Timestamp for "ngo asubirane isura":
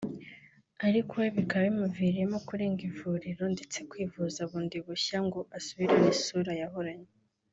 5.27-6.53